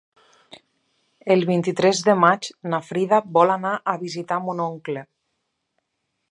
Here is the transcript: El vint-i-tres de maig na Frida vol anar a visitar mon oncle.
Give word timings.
El 1.35 1.43
vint-i-tres 1.49 2.01
de 2.07 2.15
maig 2.21 2.49
na 2.71 2.79
Frida 2.87 3.21
vol 3.37 3.55
anar 3.57 3.75
a 3.93 3.95
visitar 4.07 4.41
mon 4.49 4.65
oncle. 4.65 5.05